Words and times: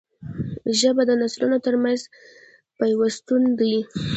ژبه 0.79 1.03
د 1.07 1.11
نسلونو 1.21 1.57
ترمنځ 1.65 2.01
پیوستون 2.79 3.43
دی 3.59 3.75